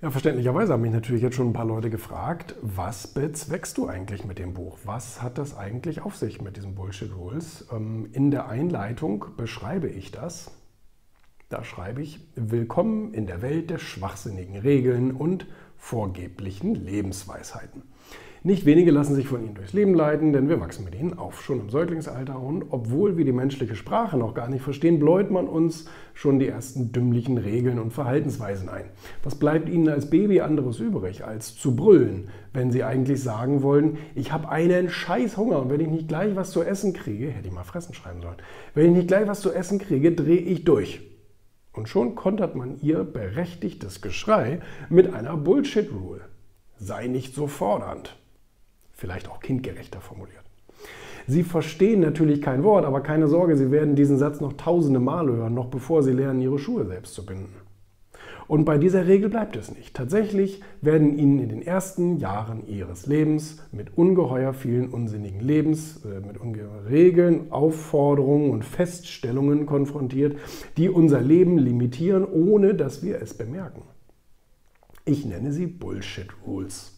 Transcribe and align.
Ja, 0.00 0.12
verständlicherweise 0.12 0.72
haben 0.72 0.82
mich 0.82 0.92
natürlich 0.92 1.22
jetzt 1.22 1.34
schon 1.34 1.48
ein 1.48 1.52
paar 1.52 1.64
Leute 1.64 1.90
gefragt, 1.90 2.54
was 2.62 3.08
bezweckst 3.08 3.76
du 3.78 3.88
eigentlich 3.88 4.24
mit 4.24 4.38
dem 4.38 4.54
Buch? 4.54 4.78
Was 4.84 5.22
hat 5.22 5.38
das 5.38 5.56
eigentlich 5.56 6.02
auf 6.02 6.14
sich 6.14 6.40
mit 6.40 6.56
diesen 6.56 6.76
Bullshit 6.76 7.12
Rules? 7.16 7.66
Ähm, 7.72 8.08
in 8.12 8.30
der 8.30 8.48
Einleitung 8.48 9.24
beschreibe 9.36 9.88
ich 9.88 10.12
das. 10.12 10.52
Da 11.48 11.64
schreibe 11.64 12.00
ich, 12.00 12.20
willkommen 12.36 13.12
in 13.12 13.26
der 13.26 13.42
Welt 13.42 13.70
der 13.70 13.78
schwachsinnigen 13.78 14.54
Regeln 14.54 15.10
und 15.10 15.48
vorgeblichen 15.76 16.76
Lebensweisheiten. 16.76 17.82
Nicht 18.44 18.66
wenige 18.66 18.92
lassen 18.92 19.16
sich 19.16 19.26
von 19.26 19.42
ihnen 19.44 19.56
durchs 19.56 19.72
Leben 19.72 19.94
leiten, 19.94 20.32
denn 20.32 20.48
wir 20.48 20.60
wachsen 20.60 20.84
mit 20.84 20.94
ihnen 20.94 21.18
auf, 21.18 21.42
schon 21.42 21.58
im 21.58 21.70
Säuglingsalter. 21.70 22.38
Und 22.38 22.66
obwohl 22.70 23.16
wir 23.16 23.24
die 23.24 23.32
menschliche 23.32 23.74
Sprache 23.74 24.16
noch 24.16 24.32
gar 24.32 24.48
nicht 24.48 24.62
verstehen, 24.62 25.00
bläut 25.00 25.32
man 25.32 25.48
uns 25.48 25.86
schon 26.14 26.38
die 26.38 26.46
ersten 26.46 26.92
dümmlichen 26.92 27.36
Regeln 27.36 27.80
und 27.80 27.92
Verhaltensweisen 27.92 28.68
ein. 28.68 28.84
Was 29.24 29.34
bleibt 29.34 29.68
ihnen 29.68 29.88
als 29.88 30.08
Baby 30.08 30.40
anderes 30.40 30.78
übrig, 30.78 31.24
als 31.24 31.56
zu 31.56 31.74
brüllen, 31.74 32.28
wenn 32.52 32.70
sie 32.70 32.84
eigentlich 32.84 33.20
sagen 33.20 33.62
wollen, 33.62 33.98
ich 34.14 34.30
habe 34.30 34.48
einen 34.48 34.88
scheiß 34.88 35.36
Hunger 35.36 35.60
und 35.60 35.70
wenn 35.70 35.80
ich 35.80 35.88
nicht 35.88 36.06
gleich 36.06 36.36
was 36.36 36.52
zu 36.52 36.62
essen 36.62 36.92
kriege, 36.92 37.30
hätte 37.30 37.48
ich 37.48 37.54
mal 37.54 37.64
fressen 37.64 37.92
schreiben 37.92 38.22
sollen, 38.22 38.36
wenn 38.72 38.86
ich 38.86 38.96
nicht 38.98 39.08
gleich 39.08 39.26
was 39.26 39.40
zu 39.40 39.52
essen 39.52 39.80
kriege, 39.80 40.12
drehe 40.12 40.38
ich 40.38 40.64
durch. 40.64 41.00
Und 41.72 41.88
schon 41.88 42.14
kontert 42.14 42.54
man 42.54 42.80
ihr 42.80 43.02
berechtigtes 43.02 44.00
Geschrei 44.00 44.60
mit 44.88 45.12
einer 45.12 45.36
Bullshit-Rule. 45.36 46.20
Sei 46.76 47.08
nicht 47.08 47.34
so 47.34 47.48
fordernd 47.48 48.16
vielleicht 48.98 49.30
auch 49.30 49.40
kindgerechter 49.40 50.00
formuliert. 50.00 50.44
Sie 51.26 51.44
verstehen 51.44 52.00
natürlich 52.00 52.42
kein 52.42 52.64
Wort, 52.64 52.84
aber 52.84 53.00
keine 53.00 53.28
Sorge, 53.28 53.56
Sie 53.56 53.70
werden 53.70 53.94
diesen 53.94 54.18
Satz 54.18 54.40
noch 54.40 54.54
tausende 54.54 54.98
Male 54.98 55.32
hören, 55.32 55.54
noch 55.54 55.68
bevor 55.68 56.02
Sie 56.02 56.12
lernen, 56.12 56.42
Ihre 56.42 56.58
Schuhe 56.58 56.84
selbst 56.84 57.14
zu 57.14 57.24
binden. 57.24 57.54
Und 58.48 58.64
bei 58.64 58.78
dieser 58.78 59.06
Regel 59.06 59.28
bleibt 59.28 59.56
es 59.56 59.74
nicht. 59.74 59.94
Tatsächlich 59.94 60.62
werden 60.80 61.16
Ihnen 61.18 61.38
in 61.38 61.50
den 61.50 61.62
ersten 61.62 62.16
Jahren 62.16 62.66
Ihres 62.66 63.06
Lebens 63.06 63.62
mit 63.72 63.96
ungeheuer 63.96 64.54
vielen 64.54 64.88
unsinnigen 64.88 65.40
Lebens, 65.40 66.02
äh, 66.04 66.26
mit 66.26 66.38
ungeheuer 66.38 66.86
Regeln, 66.88 67.52
Aufforderungen 67.52 68.50
und 68.50 68.64
Feststellungen 68.64 69.66
konfrontiert, 69.66 70.38
die 70.78 70.88
unser 70.88 71.20
Leben 71.20 71.58
limitieren, 71.58 72.24
ohne 72.24 72.74
dass 72.74 73.02
wir 73.02 73.20
es 73.20 73.34
bemerken. 73.34 73.82
Ich 75.04 75.26
nenne 75.26 75.52
sie 75.52 75.66
Bullshit 75.66 76.28
Rules 76.46 76.97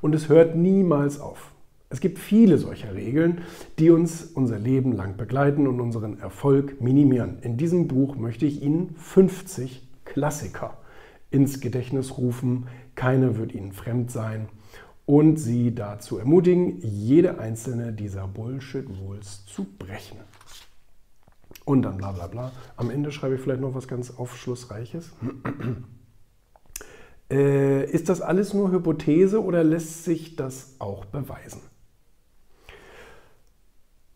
und 0.00 0.14
es 0.14 0.28
hört 0.28 0.56
niemals 0.56 1.20
auf. 1.20 1.52
Es 1.92 1.98
gibt 1.98 2.20
viele 2.20 2.56
solcher 2.56 2.94
Regeln, 2.94 3.40
die 3.80 3.90
uns 3.90 4.22
unser 4.22 4.58
Leben 4.58 4.92
lang 4.92 5.16
begleiten 5.16 5.66
und 5.66 5.80
unseren 5.80 6.20
Erfolg 6.20 6.80
minimieren. 6.80 7.38
In 7.42 7.56
diesem 7.56 7.88
Buch 7.88 8.14
möchte 8.14 8.46
ich 8.46 8.62
Ihnen 8.62 8.94
50 8.94 9.88
Klassiker 10.04 10.78
ins 11.30 11.60
Gedächtnis 11.60 12.16
rufen. 12.16 12.68
Keine 12.94 13.36
wird 13.36 13.52
Ihnen 13.52 13.72
fremd 13.72 14.12
sein 14.12 14.48
und 15.04 15.36
Sie 15.36 15.74
dazu 15.74 16.18
ermutigen, 16.18 16.78
jede 16.80 17.40
einzelne 17.40 17.92
dieser 17.92 18.28
Bullshit-Rules 18.28 19.46
zu 19.46 19.66
brechen. 19.76 20.18
Und 21.64 21.82
dann 21.82 21.96
bla 21.96 22.12
bla 22.12 22.28
bla. 22.28 22.52
Am 22.76 22.90
Ende 22.90 23.10
schreibe 23.10 23.34
ich 23.34 23.40
vielleicht 23.40 23.60
noch 23.60 23.74
was 23.74 23.88
ganz 23.88 24.12
Aufschlussreiches. 24.16 25.10
Äh, 27.30 27.84
ist 27.90 28.08
das 28.08 28.20
alles 28.20 28.54
nur 28.54 28.72
Hypothese 28.72 29.42
oder 29.42 29.62
lässt 29.62 30.04
sich 30.04 30.36
das 30.36 30.74
auch 30.78 31.04
beweisen? 31.04 31.60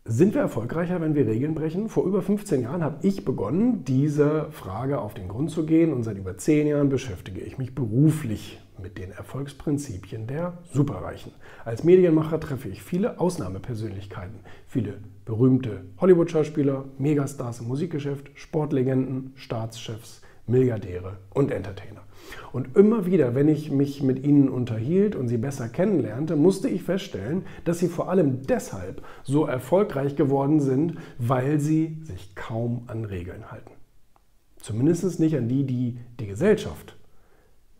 Sind 0.07 0.35
wir 0.35 0.43
erfolgreicher, 0.43 1.01
wenn 1.01 1.15
wir 1.15 1.27
Regeln 1.27 1.55
brechen? 1.55 1.89
Vor 1.89 2.05
über 2.05 2.21
15 2.21 2.61
Jahren 2.61 2.85
habe 2.85 2.99
ich 3.07 3.25
begonnen, 3.25 3.85
dieser 3.85 4.51
Frage 4.53 5.01
auf 5.01 5.15
den 5.15 5.29
Grund 5.29 5.51
zu 5.51 5.65
gehen 5.65 5.95
und 5.95 6.03
seit 6.03 6.19
über 6.19 6.37
10 6.37 6.67
Jahren 6.67 6.91
beschäftige 6.91 7.41
ich 7.41 7.57
mich 7.57 7.75
beruflich 7.75 8.61
mit 8.83 8.99
den 8.99 9.13
Erfolgsprinzipien 9.13 10.27
der 10.27 10.59
Superreichen. 10.73 11.33
Als 11.65 11.85
Medienmacher 11.85 12.39
treffe 12.39 12.69
ich 12.69 12.83
viele 12.83 13.19
Ausnahmepersönlichkeiten, 13.19 14.41
viele 14.67 14.99
berühmte 15.25 15.85
Hollywood-Schauspieler, 15.99 16.85
Megastars 16.99 17.61
im 17.61 17.69
Musikgeschäft, 17.69 18.31
Sportlegenden, 18.35 19.33
Staatschefs, 19.37 20.21
Milliardäre 20.47 21.19
und 21.31 21.51
Entertainer. 21.51 22.03
Und 22.53 22.77
immer 22.77 23.07
wieder, 23.07 23.35
wenn 23.35 23.49
ich 23.49 23.71
mich 23.71 24.03
mit 24.03 24.25
ihnen 24.25 24.49
unterhielt 24.49 25.17
und 25.17 25.29
sie 25.29 25.37
besser 25.37 25.69
kennenlernte, 25.69 26.37
musste 26.37 26.69
ich 26.69 26.83
feststellen, 26.83 27.45
dass 27.65 27.79
sie 27.79 27.89
vor 27.89 28.09
allem 28.09 28.43
deshalb 28.43 29.03
so 29.25 29.47
erfolgreich 29.47 30.17
geworden 30.17 30.61
sind, 30.61 30.97
weil 31.19 31.61
sie 31.61 31.99
sich 32.03 32.35
kaum 32.35 32.85
an 32.87 33.05
Regeln 33.05 33.51
halten. 33.51 33.73
Zumindest 34.59 35.21
nicht 35.21 35.37
an 35.37 35.49
die, 35.49 35.65
die 35.65 35.99
die 36.19 36.27
Gesellschaft, 36.27 36.97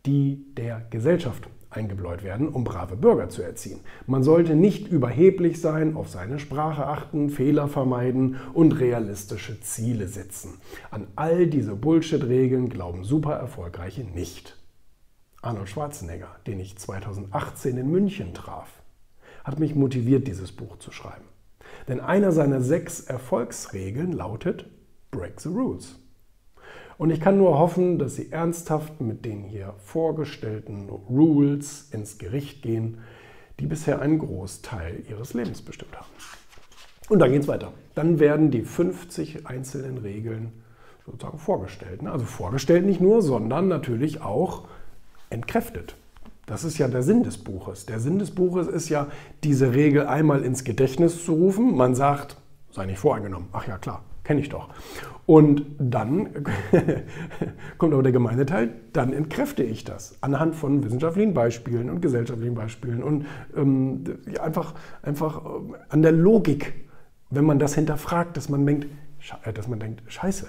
die 0.05 0.45
der 0.55 0.85
Gesellschaft 0.89 1.49
eingebläut 1.75 2.23
werden, 2.23 2.47
um 2.47 2.63
brave 2.63 2.95
Bürger 2.95 3.29
zu 3.29 3.41
erziehen. 3.41 3.79
Man 4.07 4.23
sollte 4.23 4.55
nicht 4.55 4.87
überheblich 4.87 5.59
sein, 5.59 5.95
auf 5.95 6.09
seine 6.09 6.39
Sprache 6.39 6.87
achten, 6.87 7.29
Fehler 7.29 7.67
vermeiden 7.67 8.37
und 8.53 8.79
realistische 8.79 9.59
Ziele 9.61 10.07
setzen. 10.07 10.55
An 10.91 11.07
all 11.15 11.47
diese 11.47 11.75
Bullshit-Regeln 11.75 12.69
glauben 12.69 13.03
super 13.03 13.33
erfolgreiche 13.33 14.03
nicht. 14.03 14.57
Arnold 15.41 15.69
Schwarzenegger, 15.69 16.35
den 16.47 16.59
ich 16.59 16.77
2018 16.77 17.77
in 17.77 17.91
München 17.91 18.33
traf, 18.33 18.81
hat 19.43 19.59
mich 19.59 19.75
motiviert, 19.75 20.27
dieses 20.27 20.51
Buch 20.51 20.79
zu 20.79 20.91
schreiben. 20.91 21.25
Denn 21.87 21.99
einer 21.99 22.31
seiner 22.31 22.61
sechs 22.61 23.01
Erfolgsregeln 23.01 24.11
lautet 24.11 24.65
Break 25.11 25.39
the 25.39 25.49
Rules. 25.49 25.99
Und 26.97 27.09
ich 27.09 27.19
kann 27.19 27.37
nur 27.37 27.57
hoffen, 27.57 27.99
dass 27.99 28.15
Sie 28.15 28.31
ernsthaft 28.31 29.01
mit 29.01 29.25
den 29.25 29.43
hier 29.43 29.73
vorgestellten 29.79 30.89
Rules 30.89 31.89
ins 31.91 32.17
Gericht 32.17 32.61
gehen, 32.61 32.99
die 33.59 33.67
bisher 33.67 34.01
einen 34.01 34.19
Großteil 34.19 35.03
Ihres 35.09 35.33
Lebens 35.33 35.61
bestimmt 35.61 35.95
haben. 35.95 36.07
Und 37.09 37.19
dann 37.19 37.31
geht 37.31 37.43
es 37.43 37.47
weiter. 37.47 37.71
Dann 37.93 38.19
werden 38.19 38.51
die 38.51 38.63
50 38.63 39.45
einzelnen 39.45 39.97
Regeln 39.97 40.51
sozusagen 41.05 41.37
vorgestellt. 41.37 42.01
Ne? 42.01 42.11
Also 42.11 42.25
vorgestellt 42.25 42.85
nicht 42.85 43.01
nur, 43.01 43.21
sondern 43.21 43.67
natürlich 43.67 44.21
auch 44.21 44.67
entkräftet. 45.29 45.95
Das 46.45 46.63
ist 46.63 46.77
ja 46.77 46.87
der 46.87 47.03
Sinn 47.03 47.23
des 47.23 47.37
Buches. 47.37 47.85
Der 47.85 47.99
Sinn 47.99 48.19
des 48.19 48.31
Buches 48.31 48.67
ist 48.67 48.89
ja, 48.89 49.07
diese 49.43 49.73
Regel 49.73 50.05
einmal 50.07 50.43
ins 50.43 50.63
Gedächtnis 50.63 51.25
zu 51.25 51.33
rufen. 51.33 51.75
Man 51.75 51.95
sagt, 51.95 52.37
sei 52.71 52.85
nicht 52.85 52.99
voreingenommen. 52.99 53.47
Ach 53.51 53.67
ja, 53.67 53.77
klar, 53.77 54.03
kenne 54.23 54.41
ich 54.41 54.49
doch. 54.49 54.69
Und 55.25 55.65
dann 55.79 56.29
kommt 57.79 57.93
aber 57.93 58.03
der 58.03 58.11
gemeine 58.11 58.45
Teil, 58.45 58.73
dann 58.93 59.11
entkräfte 59.11 59.63
ich 59.63 59.83
das 59.83 60.15
anhand 60.21 60.55
von 60.55 60.83
wissenschaftlichen 60.83 61.33
Beispielen 61.33 61.89
und 61.89 62.01
gesellschaftlichen 62.01 62.53
Beispielen 62.53 63.01
und 63.01 63.25
ähm, 63.55 64.03
einfach, 64.39 64.75
einfach 65.01 65.43
äh, 65.43 65.49
an 65.89 66.03
der 66.03 66.11
Logik, 66.11 66.73
wenn 67.31 67.43
man 67.43 67.57
das 67.57 67.73
hinterfragt, 67.73 68.37
dass 68.37 68.49
man 68.49 68.67
denkt, 68.67 68.85
äh, 69.43 69.51
dass 69.51 69.67
man 69.67 69.79
denkt, 69.79 70.03
scheiße, 70.11 70.47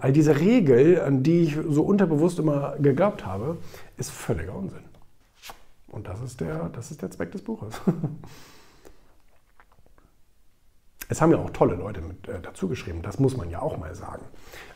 all 0.00 0.12
diese 0.12 0.40
Regel, 0.40 1.02
an 1.02 1.22
die 1.22 1.42
ich 1.42 1.58
so 1.68 1.82
unterbewusst 1.82 2.38
immer 2.38 2.76
geglaubt 2.78 3.26
habe, 3.26 3.58
ist 3.98 4.10
völliger 4.10 4.56
Unsinn. 4.56 4.84
Und 5.88 6.08
das 6.08 6.22
ist 6.22 6.40
der, 6.40 6.70
das 6.70 6.90
ist 6.90 7.02
der 7.02 7.10
Zweck 7.10 7.32
des 7.32 7.42
Buches. 7.42 7.80
Es 11.08 11.20
haben 11.20 11.30
ja 11.30 11.38
auch 11.38 11.50
tolle 11.50 11.74
Leute 11.74 12.00
mit 12.00 12.28
äh, 12.28 12.40
dazu 12.42 12.68
geschrieben, 12.68 13.00
das 13.02 13.18
muss 13.18 13.36
man 13.36 13.50
ja 13.50 13.60
auch 13.60 13.76
mal 13.78 13.94
sagen. 13.94 14.24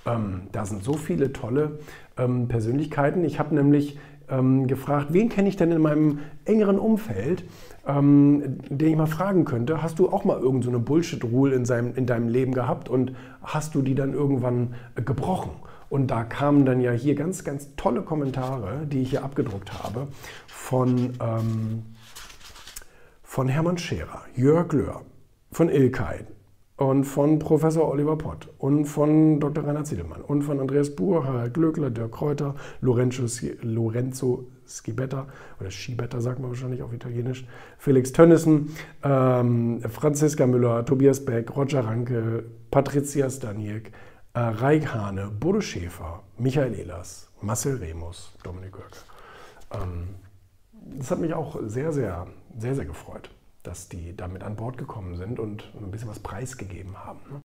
Ähm, 0.06 0.43
da 0.53 0.65
sind 0.65 0.84
so 0.84 0.94
viele 0.94 1.33
tolle 1.33 1.78
ähm, 2.16 2.49
Persönlichkeiten. 2.49 3.25
Ich 3.25 3.39
habe 3.39 3.55
nämlich 3.55 3.99
ähm, 4.31 4.67
gefragt, 4.67 5.09
wen 5.11 5.28
kenne 5.28 5.49
ich 5.49 5.56
denn 5.56 5.72
in 5.72 5.81
meinem 5.81 6.21
engeren 6.44 6.78
Umfeld, 6.78 7.44
ähm, 7.87 8.59
den 8.69 8.91
ich 8.91 8.97
mal 8.97 9.06
fragen 9.06 9.44
könnte, 9.44 9.83
hast 9.83 9.99
du 9.99 10.11
auch 10.11 10.25
mal 10.25 10.38
irgendeine 10.38 10.77
so 10.77 10.83
Bullshit-Rule 10.83 11.55
in, 11.55 11.65
in 11.94 12.06
deinem 12.06 12.28
Leben 12.28 12.53
gehabt 12.53 12.88
und 12.88 13.12
hast 13.43 13.75
du 13.75 13.83
die 13.83 13.94
dann 13.94 14.12
irgendwann 14.12 14.75
äh, 14.94 15.03
gebrochen? 15.03 15.50
Und 15.91 16.09
da 16.09 16.25
kamen 16.25 16.67
dann 16.67 16.83
ja 16.83 16.93
hier 16.93 17.15
ganz, 17.15 17.44
ganz 17.44 17.75
tolle 17.77 18.03
Kommentare, 18.03 18.87
die 18.87 19.00
ich 19.00 19.11
hier 19.11 19.25
abgedruckt 19.25 19.83
habe, 19.83 20.08
von, 20.47 21.14
ähm, 21.20 21.82
von 23.23 23.49
Hermann 23.49 23.79
Scherer, 23.79 24.23
Jörg 24.37 24.70
Löhr, 24.75 25.00
von 25.50 25.69
Ilkay 25.69 26.25
und 26.79 27.05
von 27.05 27.39
Professor 27.41 27.89
Oliver 27.91 28.17
Pott 28.17 28.49
und 28.59 28.85
von 28.85 29.41
Dr. 29.41 29.67
Rainer 29.67 29.85
Ziedelmann 29.85 30.23
und 30.23 30.43
von 30.43 30.61
Andreas 30.61 30.95
Buhr, 30.95 31.27
Harald 31.27 31.55
Glöckler, 31.55 31.91
Dirk 31.91 32.12
Kräuter, 32.12 32.55
Lorenzo, 32.81 33.27
Lorenzo 33.62 34.47
Schibetta 34.65 35.27
oder 35.59 35.71
Schibetta 35.71 36.21
sagt 36.21 36.39
man 36.39 36.50
wahrscheinlich 36.50 36.83
auf 36.83 36.93
Italienisch, 36.93 37.47
Felix 37.79 38.12
Tönnissen, 38.12 38.77
ähm, 39.03 39.81
Franziska 39.89 40.47
Müller, 40.47 40.85
Tobias 40.85 41.25
Beck, 41.25 41.56
Roger 41.56 41.85
Ranke, 41.85 42.45
Patricia 42.71 43.29
Staniek, 43.29 43.93
äh, 44.35 44.41
Raik 44.41 44.95
Hane, 44.95 45.33
Bodo 45.41 45.61
Schäfer, 45.61 46.23
Michael 46.39 46.75
Ehlers, 46.75 47.33
Marcel 47.41 47.77
Remus, 47.77 48.33
Dominik 48.45 48.73
Görke. 48.73 48.99
Ähm, 49.73 50.15
das 50.99 51.11
hat 51.11 51.19
mich 51.19 51.35
auch 51.35 51.59
sehr, 51.67 51.93
sehr, 51.93 52.27
sehr, 52.56 52.75
sehr 52.75 52.85
gefreut 52.85 53.31
dass 53.69 53.87
die 53.87 54.17
damit 54.17 54.43
an 54.43 54.56
Bord 54.56 54.79
gekommen 54.79 55.17
sind 55.17 55.38
und 55.38 55.62
ein 55.79 55.91
bisschen 55.91 56.09
was 56.09 56.20
preisgegeben 56.20 56.97
haben. 57.05 57.20
Ne? 57.31 57.37